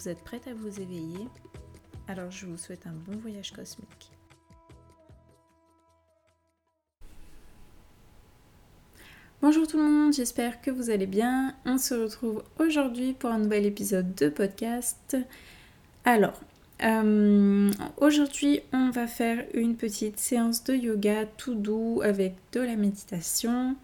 [0.00, 1.28] Vous êtes prête à vous éveiller?
[2.08, 4.10] Alors je vous souhaite un bon voyage cosmique.
[9.42, 11.54] Bonjour tout le monde, j'espère que vous allez bien.
[11.66, 15.18] On se retrouve aujourd'hui pour un nouvel épisode de podcast.
[16.06, 16.40] Alors,
[16.82, 22.76] euh, aujourd'hui, on va faire une petite séance de yoga tout doux avec de la
[22.76, 23.76] méditation.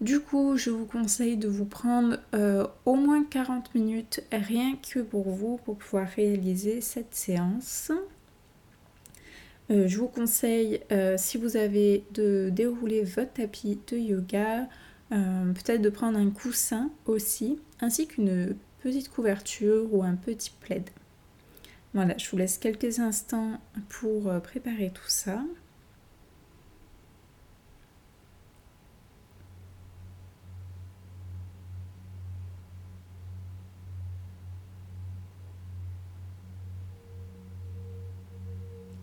[0.00, 5.00] Du coup, je vous conseille de vous prendre euh, au moins 40 minutes rien que
[5.00, 7.92] pour vous pour pouvoir réaliser cette séance.
[9.70, 10.80] Euh, je vous conseille,
[11.16, 14.66] si vous avez de dérouler votre tapis de yoga,
[15.10, 20.88] peut-être de prendre un coussin aussi, ainsi qu'une petite couverture ou un petit plaid.
[21.92, 25.42] Voilà, je vous laisse quelques instants pour euh, préparer tout ça.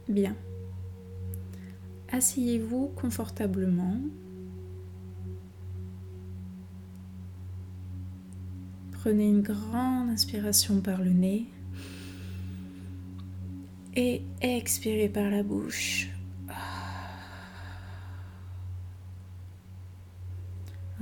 [0.10, 0.36] Bien.
[2.10, 4.00] Asseyez-vous confortablement.
[8.92, 11.46] Prenez une grande inspiration par le nez
[13.96, 16.10] et expirez par la bouche.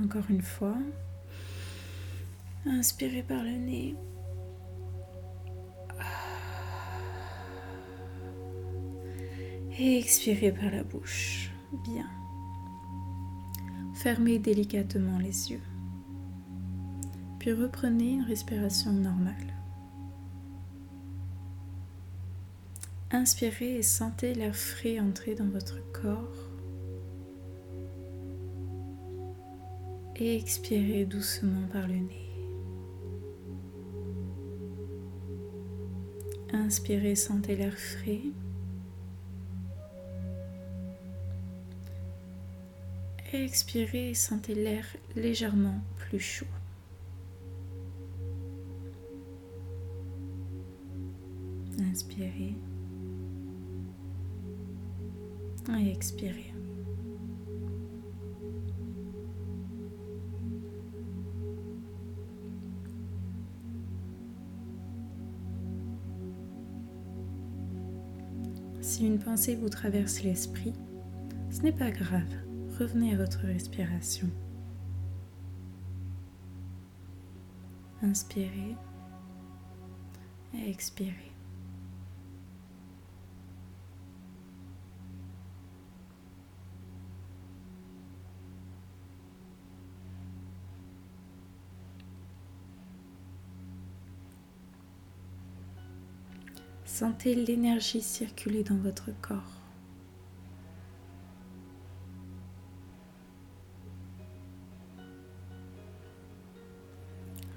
[0.02, 0.76] Encore une fois.
[2.66, 3.94] Inspirez par le nez.
[9.78, 11.50] Expirez par la bouche.
[11.84, 12.08] Bien.
[13.94, 15.60] Fermez délicatement les yeux.
[17.38, 19.34] Puis reprenez une respiration normale.
[23.10, 26.50] Inspirez et sentez l'air frais entrer dans votre corps.
[30.16, 32.30] Et expirez doucement par le nez.
[36.52, 38.22] Inspirez, sentez l'air frais.
[43.44, 46.46] Expirez et sentez l'air légèrement plus chaud.
[51.90, 52.54] Inspirez
[55.78, 56.52] et expirez.
[68.80, 70.72] Si une pensée vous traverse l'esprit,
[71.50, 72.45] ce n'est pas grave,
[72.78, 74.28] revenez à votre respiration.
[78.02, 78.76] Inspirez
[80.54, 81.32] et expirez.
[96.84, 99.55] Sentez l'énergie circuler dans votre corps.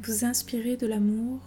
[0.09, 1.39] Vous inspirez de l'amour.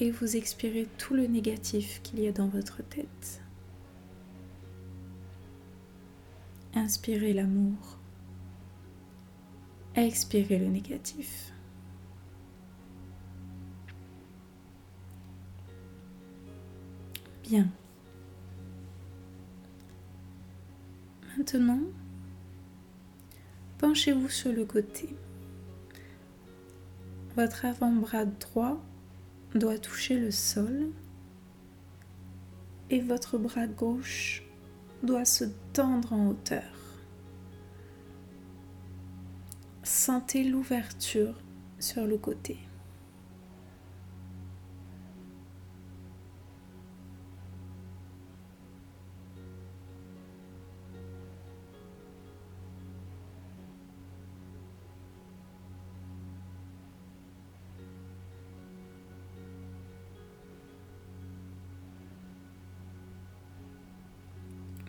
[0.00, 3.42] Et vous expirez tout le négatif qu'il y a dans votre tête.
[6.74, 7.98] Inspirez l'amour.
[9.96, 11.52] Expirez le négatif.
[17.42, 17.68] Bien.
[21.36, 21.82] Maintenant,
[23.86, 25.08] penchez-vous sur le côté.
[27.36, 28.84] Votre avant-bras droit
[29.54, 30.90] doit toucher le sol
[32.90, 34.42] et votre bras gauche
[35.04, 36.64] doit se tendre en hauteur.
[39.84, 41.40] Sentez l'ouverture
[41.78, 42.58] sur le côté.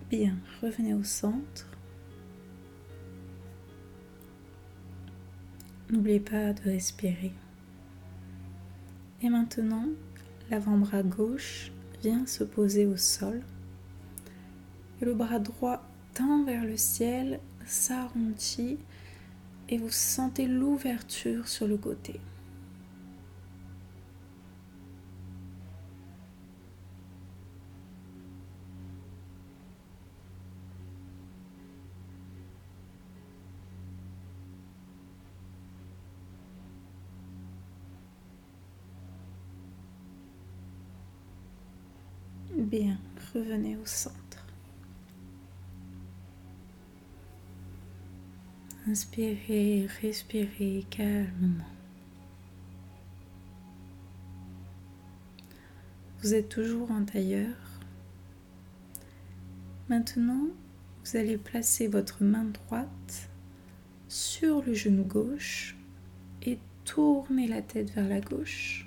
[0.09, 1.68] Bien, revenez au centre.
[5.89, 7.33] n'oubliez pas de respirer.
[9.21, 9.86] Et maintenant,
[10.50, 11.71] l'avant-bras gauche
[12.01, 13.42] vient se poser au sol.
[15.01, 15.83] Et le bras droit
[16.13, 18.77] tend vers le ciel, s'arrondit
[19.69, 22.19] et vous sentez l'ouverture sur le côté.
[43.33, 44.45] Revenez au centre.
[48.88, 51.65] Inspirez, respirez calmement.
[56.21, 57.56] Vous êtes toujours en tailleur.
[59.89, 60.47] Maintenant,
[61.03, 63.29] vous allez placer votre main droite
[64.07, 65.75] sur le genou gauche
[66.41, 68.87] et tourner la tête vers la gauche.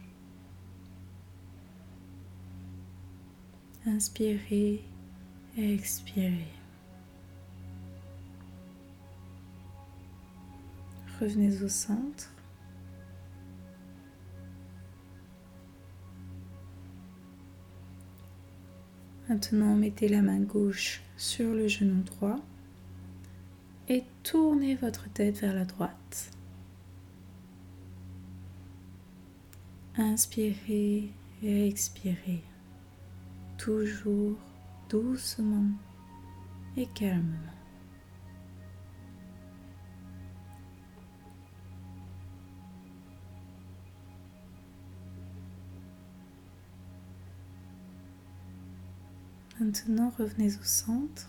[3.87, 4.85] Inspirez,
[5.57, 6.53] expirez.
[11.19, 12.31] Revenez au centre.
[19.29, 22.41] Maintenant, mettez la main gauche sur le genou droit
[23.89, 26.31] et tournez votre tête vers la droite.
[29.97, 31.11] Inspirez
[31.43, 32.43] et expirez
[33.61, 34.39] toujours
[34.89, 35.67] doucement
[36.79, 37.37] et calmement.
[49.61, 51.29] Maintenant, revenez au centre.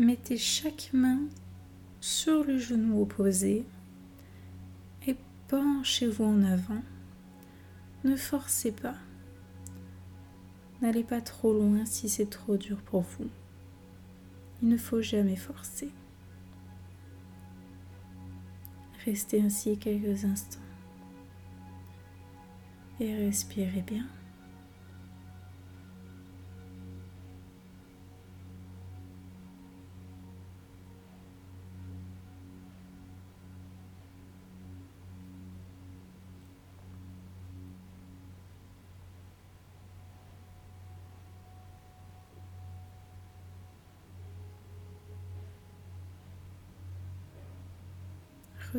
[0.00, 1.20] Mettez chaque main
[2.00, 3.64] sur le genou opposé
[5.06, 5.14] et
[5.46, 6.82] penchez-vous en avant
[8.04, 8.96] ne forcez pas.
[10.80, 13.28] N'allez pas trop loin si c'est trop dur pour vous.
[14.62, 15.90] Il ne faut jamais forcer.
[19.04, 20.58] Restez ainsi quelques instants
[23.00, 24.06] et respirez bien.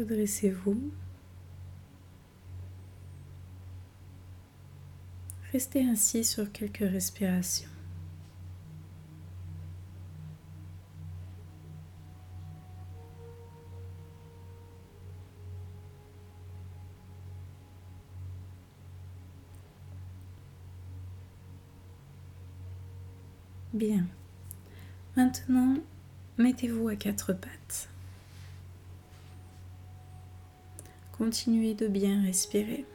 [0.04, 0.92] Redressez-vous.
[5.54, 7.70] Restez ainsi sur quelques respirations.
[23.72, 24.06] Bien.
[25.16, 25.78] Maintenant,
[26.38, 27.93] mettez-vous à quatre pattes.
[31.18, 32.86] Continuez de bien respirer.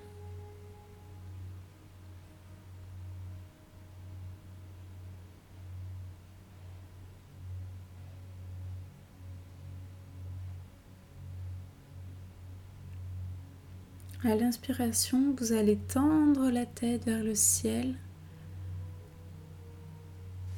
[14.25, 17.94] À l'inspiration, vous allez tendre la tête vers le ciel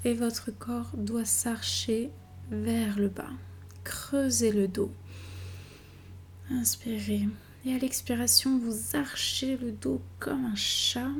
[0.04, 2.10] et votre corps doit s'archer
[2.50, 3.30] vers le bas.
[3.84, 4.90] Creusez le dos.
[6.50, 7.28] Inspirez.
[7.64, 11.10] Et à l'expiration, vous archez le dos comme un chat.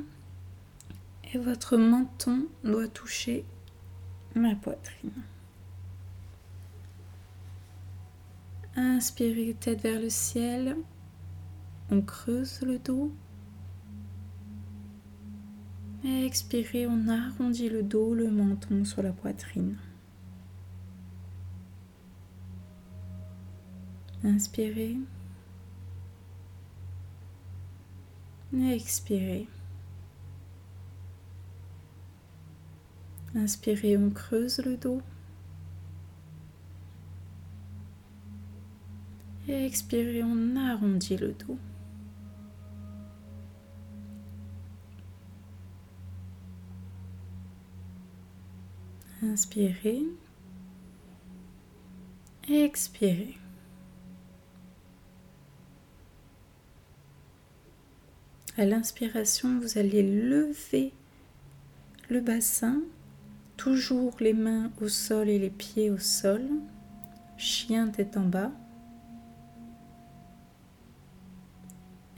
[1.32, 3.44] Et votre menton doit toucher
[4.35, 5.23] ma poitrine.
[8.75, 10.76] Inspirez tête vers le ciel.
[11.90, 13.12] On creuse le dos.
[16.04, 19.76] Et expirez, on arrondit le dos, le menton sur la poitrine.
[24.25, 24.97] Inspirez.
[28.52, 29.49] Expirez.
[33.35, 35.02] Inspirez, on creuse le dos.
[39.47, 41.59] Et expirez, on arrondit le dos.
[49.23, 50.07] Inspirez.
[52.49, 53.39] Expirez.
[58.61, 60.93] À l'inspiration, vous allez lever
[62.11, 62.83] le bassin,
[63.57, 66.43] toujours les mains au sol et les pieds au sol,
[67.38, 68.52] chien tête en bas.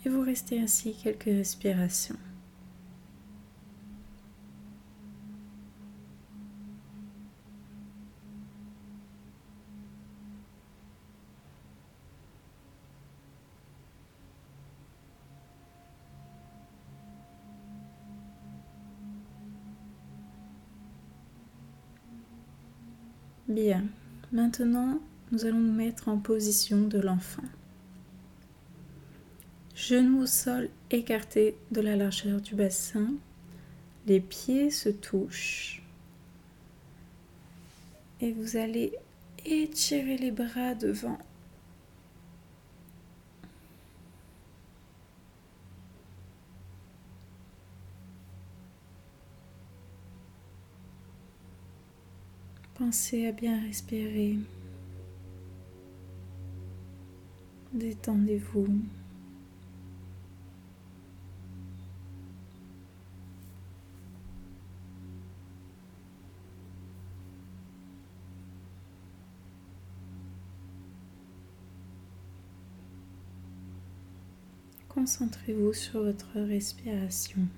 [0.04, 2.18] Et vous restez ainsi quelques respirations.
[23.52, 23.84] Bien,
[24.32, 24.98] maintenant
[25.30, 27.42] nous allons nous mettre en position de l'enfant.
[29.74, 33.12] Genoux au sol écartés de la largeur du bassin,
[34.06, 35.82] les pieds se touchent
[38.22, 38.94] et vous allez
[39.44, 41.18] étirer les bras devant.
[52.74, 54.38] Pensez à bien respirer.
[57.72, 58.66] Détendez-vous.
[74.88, 77.48] Concentrez-vous sur votre respiration.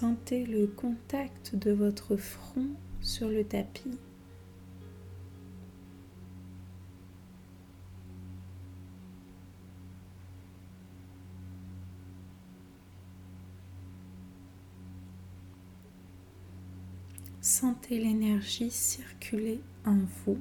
[0.00, 2.68] Sentez le contact de votre front
[3.00, 3.98] sur le tapis.
[17.40, 20.38] Sentez l'énergie circuler en vous.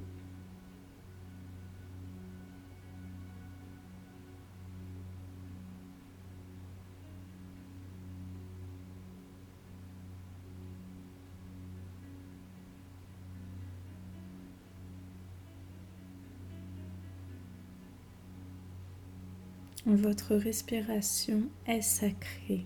[19.90, 22.66] Votre respiration est sacrée.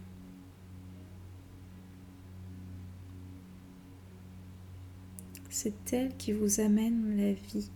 [5.51, 7.69] C'est elle qui vous amène la vie.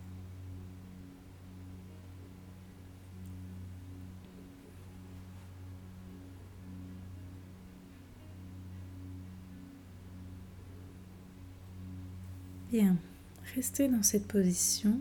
[12.72, 12.96] Bien,
[13.54, 14.98] restez dans cette position,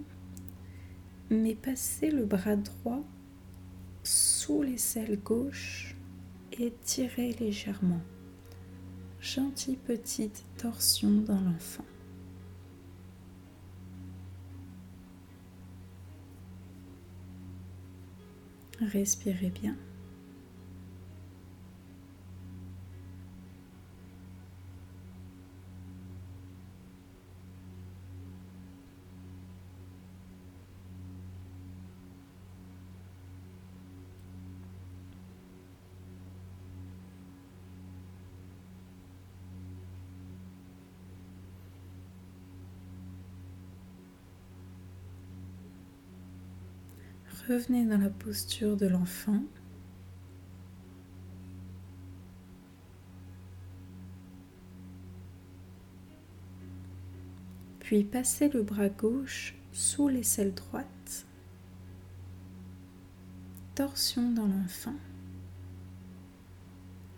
[1.31, 3.01] mais passez le bras droit
[4.45, 5.95] sous l'aisselle gauche
[6.51, 8.01] et tirez légèrement.
[9.19, 11.83] Gentille petite torsion dans l'enfant.
[18.81, 19.75] Respirez bien.
[47.55, 49.41] Revenez dans la posture de l'enfant.
[57.79, 61.25] Puis passez le bras gauche sous l'aisselle droite.
[63.73, 64.95] Torsion dans l'enfant.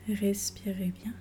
[0.07, 1.15] Respirez bien.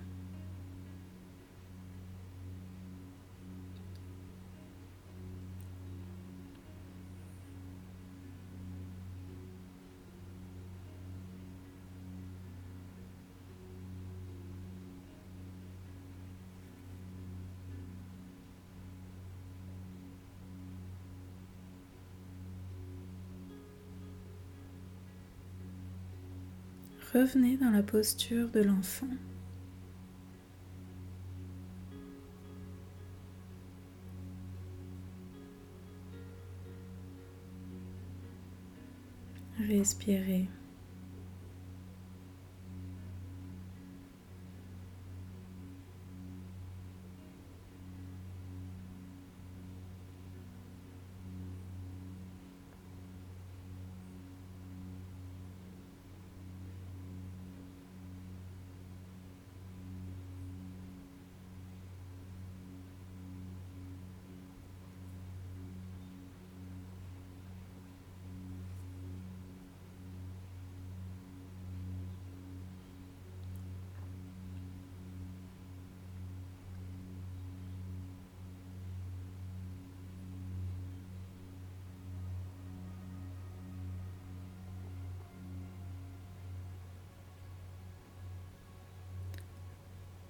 [27.17, 29.07] Revenez dans la posture de l'enfant.
[39.57, 40.47] Respirez.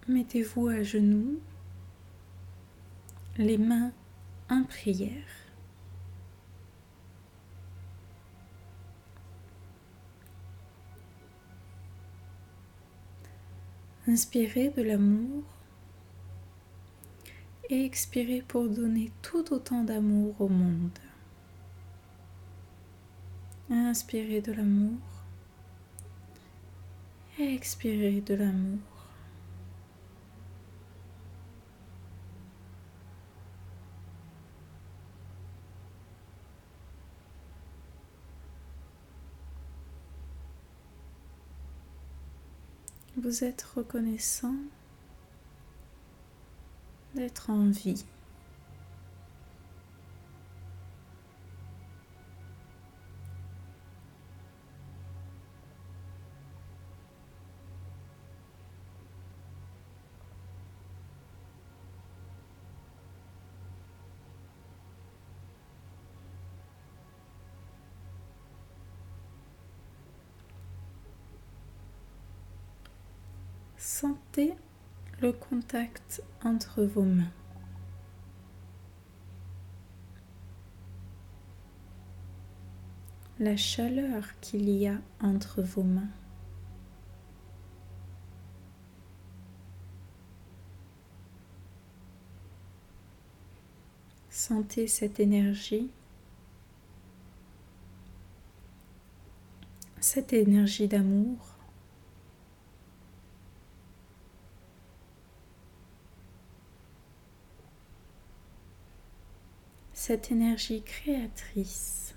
[0.08, 1.40] Mettez-vous à genoux,
[3.38, 3.92] les mains
[4.50, 5.28] en prière.
[14.08, 15.44] Inspirez de l'amour
[17.70, 20.98] et expirez pour donner tout autant d'amour au monde.
[23.70, 25.18] Inspirez de l'amour
[27.40, 28.97] expirez de l'amour.
[43.20, 44.54] Vous êtes reconnaissant
[47.16, 48.06] d'être en vie.
[75.32, 77.32] Contact entre vos mains.
[83.40, 86.10] La chaleur qu'il y a entre vos mains.
[94.30, 95.92] Sentez cette énergie,
[100.00, 101.57] cette énergie d'amour
[110.08, 112.16] cette énergie créatrice.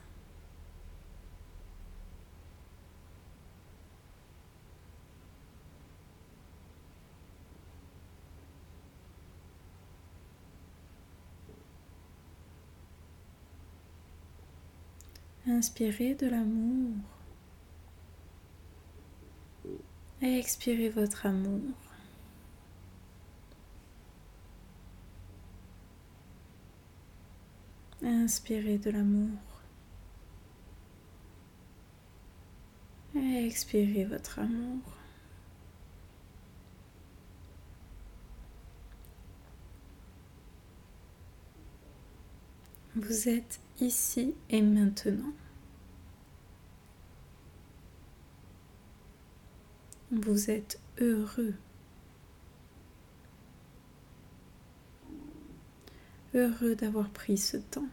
[15.48, 16.94] Inspirez de l'amour
[20.22, 21.89] et expirez votre amour.
[28.02, 29.38] Inspirez de l'amour.
[33.14, 34.80] Expirez votre amour.
[42.96, 45.32] Vous êtes ici et maintenant.
[50.10, 51.54] Vous êtes heureux.
[56.34, 57.88] Heureux d'avoir pris ce temps.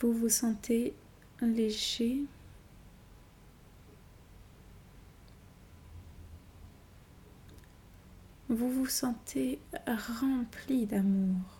[0.00, 0.94] Vous vous sentez
[1.42, 2.24] léger.
[8.48, 11.59] Vous vous sentez rempli d'amour?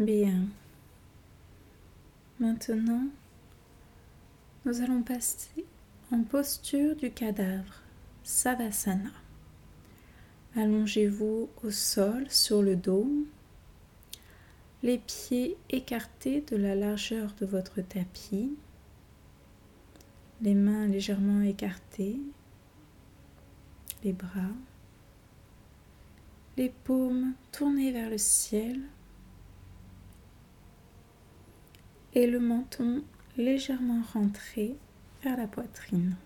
[0.00, 0.46] Bien.
[2.38, 3.04] Maintenant,
[4.64, 5.66] nous allons passer
[6.10, 7.82] en posture du cadavre,
[8.24, 9.10] Savasana.
[10.56, 13.12] Allongez-vous au sol sur le dos,
[14.82, 18.56] les pieds écartés de la largeur de votre tapis,
[20.40, 22.18] les mains légèrement écartées,
[24.02, 24.56] les bras,
[26.56, 28.80] les paumes tournées vers le ciel
[32.14, 33.02] et le menton
[33.36, 34.76] légèrement rentré
[35.22, 36.16] vers la poitrine.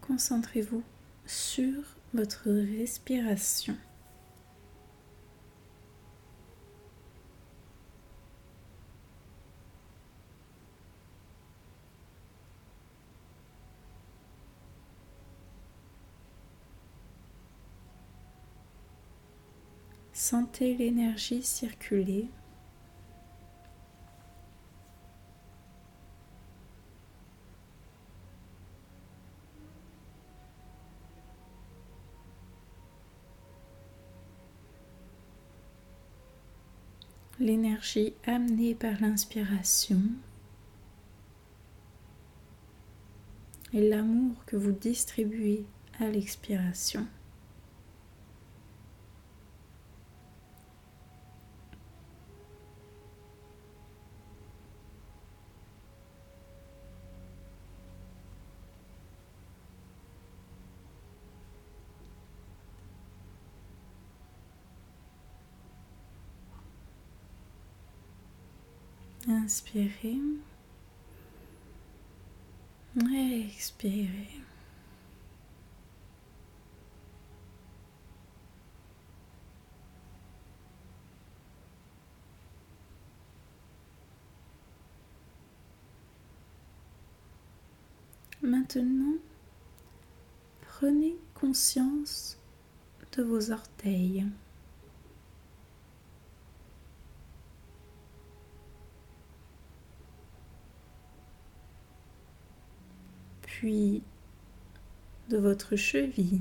[0.00, 0.82] Concentrez-vous
[1.26, 3.76] sur votre respiration.
[20.32, 22.26] Sentez l'énergie circuler.
[37.38, 40.00] l'énergie amenée par l'inspiration
[43.74, 45.66] et l'amour que vous distribuez
[46.00, 47.06] à l'expiration.
[69.28, 70.20] Inspirez.
[72.96, 74.42] Expirez.
[88.42, 89.18] Maintenant,
[90.62, 92.36] prenez conscience
[93.16, 94.26] de vos orteils.
[103.62, 104.02] Puis
[105.30, 106.40] de votre cheville.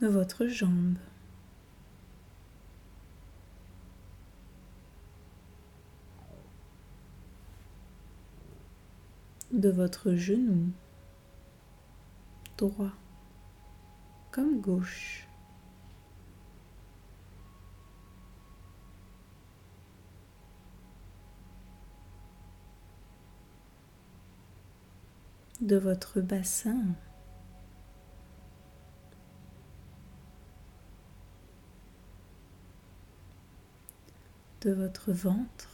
[0.00, 0.94] de votre jambe.
[9.50, 10.70] de votre genou
[12.56, 12.92] droit
[14.30, 15.23] comme gauche.
[25.64, 26.78] De votre bassin.
[34.60, 35.68] de votre ventre.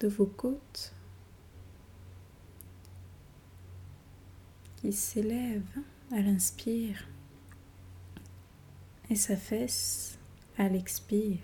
[0.00, 0.94] de vos côtes
[4.76, 5.62] qui s'élèvent
[6.10, 7.06] à l'inspire
[9.10, 10.18] et s'affaisse
[10.56, 11.38] à l'expire.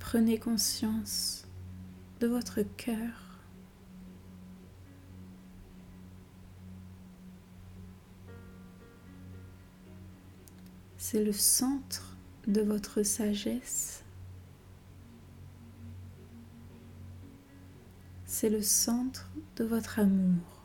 [0.00, 1.46] Prenez conscience
[2.20, 3.38] de votre cœur.
[10.96, 12.16] C'est le centre
[12.46, 14.02] de votre sagesse.
[18.40, 20.62] C'est le centre de votre amour.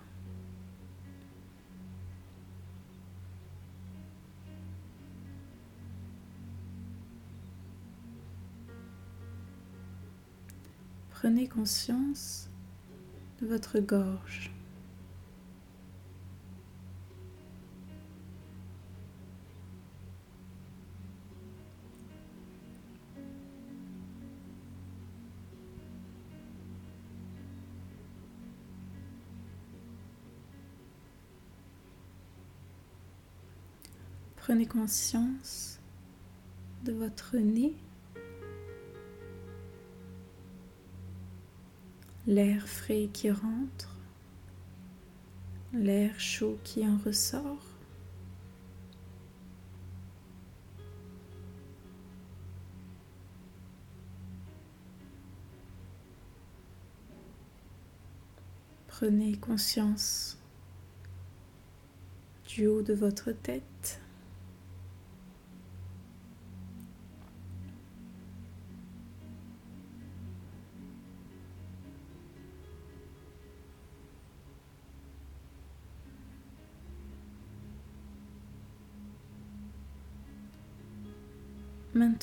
[11.10, 12.48] Prenez conscience
[13.42, 14.52] de votre gorge.
[34.54, 35.80] Prenez conscience
[36.84, 37.74] de votre nez,
[42.28, 43.98] l'air frais qui rentre,
[45.74, 47.66] l'air chaud qui en ressort.
[58.86, 60.38] Prenez conscience
[62.48, 64.03] du haut de votre tête.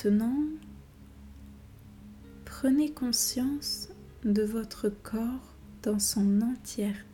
[0.02, 0.46] Maintenant,
[2.46, 3.90] prenez conscience
[4.24, 7.09] de votre corps dans son entièreté.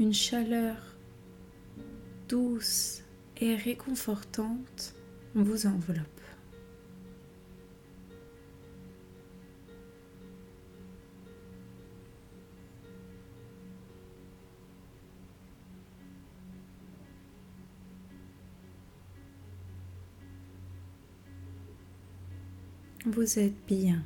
[0.00, 0.76] Une chaleur
[2.26, 3.02] douce
[3.38, 4.94] et réconfortante
[5.34, 6.06] vous enveloppe.
[23.04, 24.02] Vous êtes bien.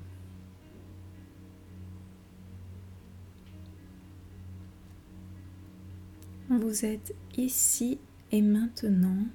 [6.64, 7.98] Vous êtes ici
[8.33, 9.27] et maintenant.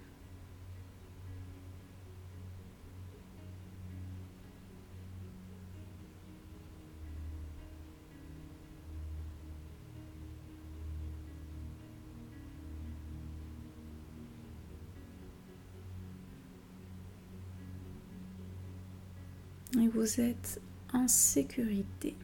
[19.80, 20.60] Et vous êtes
[20.94, 22.16] en sécurité.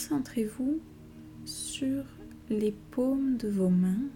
[0.00, 0.80] Concentrez-vous
[1.44, 2.04] sur
[2.48, 4.08] les paumes de vos mains.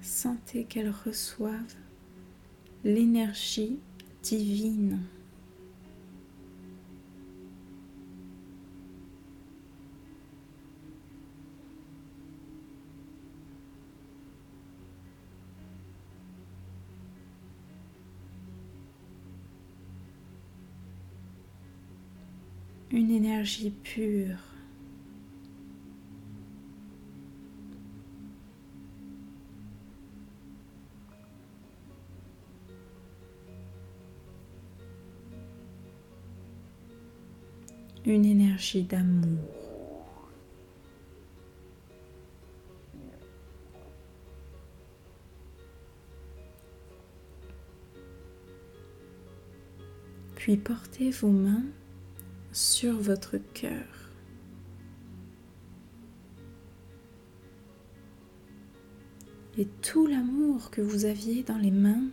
[0.00, 1.76] Sentez qu'elles reçoivent
[2.84, 3.78] l'énergie
[4.22, 5.00] divine.
[22.92, 24.36] Une énergie pure.
[38.04, 39.38] Une énergie d'amour.
[50.34, 51.62] Puis portez vos mains
[52.52, 54.10] sur votre cœur.
[59.58, 62.08] Et tout l'amour que vous aviez dans les mains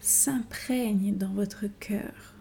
[0.00, 2.34] s'imprègne dans votre cœur.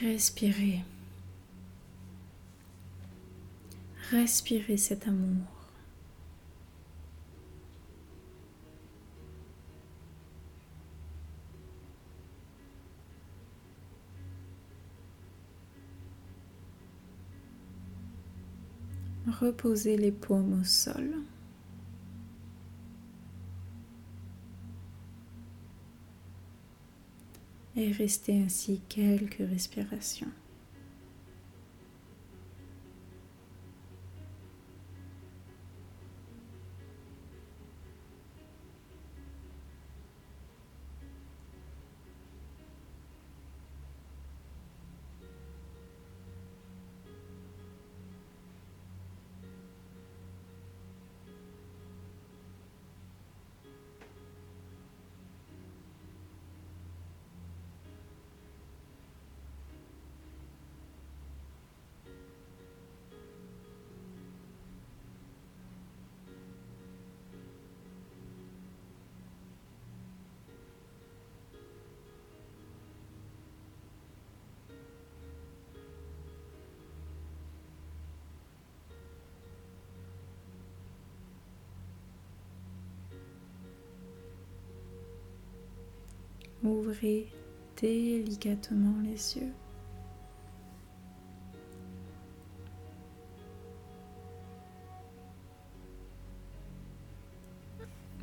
[0.00, 0.80] Respirez.
[4.10, 5.51] Respirez cet amour.
[19.42, 21.16] Reposez les paumes au sol.
[27.74, 30.28] Et restez ainsi quelques respirations.
[86.64, 87.26] Ouvrez
[87.80, 89.52] délicatement les yeux.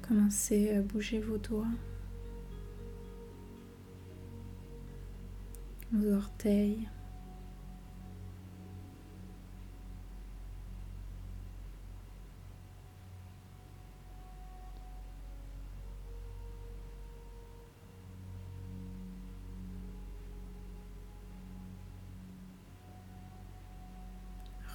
[0.07, 1.67] Commencez à bouger vos doigts,
[5.91, 6.87] vos orteils?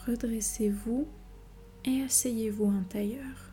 [0.06, 1.06] Redressez-vous
[1.84, 3.52] et asseyez-vous en tailleur.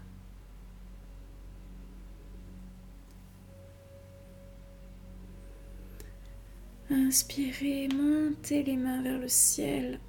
[6.90, 10.00] Inspirez, montez les mains vers le ciel.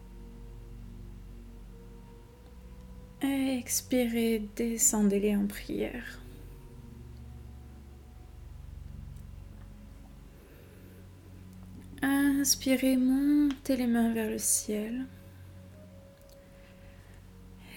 [3.20, 6.18] Expirez, descendez-les en prière.
[12.02, 15.06] Inspirez, montez les mains vers le ciel.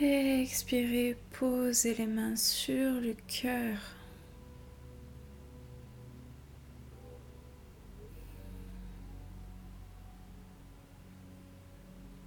[0.02, 3.78] Expirez, posez les mains sur le cœur.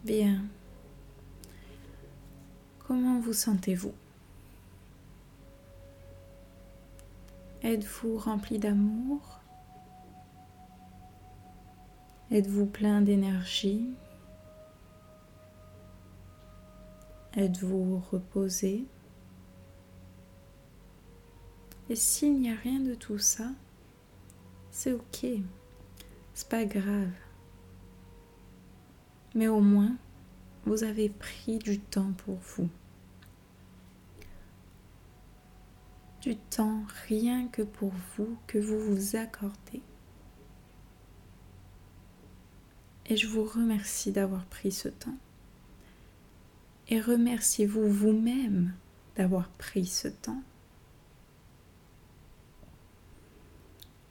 [0.03, 0.45] Bien.
[2.87, 3.93] Comment vous sentez-vous?
[7.63, 9.41] Êtes-vous rempli d'amour?
[12.31, 13.91] Êtes-vous plein d'énergie?
[17.35, 18.87] Êtes-vous reposé?
[21.91, 23.51] Et s'il n'y a rien de tout ça,
[24.71, 25.27] c'est ok,
[26.35, 27.13] c'est pas grave.
[29.35, 29.97] Mais au moins,
[30.65, 32.69] vous avez pris du temps pour vous.
[36.21, 39.83] Du temps rien que pour vous que vous vous accordez.
[43.07, 45.17] Et je vous remercie d'avoir pris ce temps
[46.89, 48.75] et remerciez-vous vous-même
[49.17, 50.43] d'avoir pris ce temps.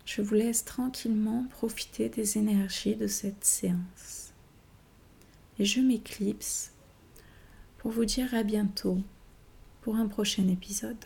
[0.05, 4.33] Je vous laisse tranquillement profiter des énergies de cette séance.
[5.59, 6.71] Et je m'éclipse
[7.77, 8.99] pour vous dire à bientôt
[9.81, 11.05] pour un prochain épisode.